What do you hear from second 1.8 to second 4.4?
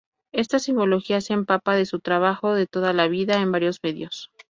su trabajo de toda la vida en varios medios.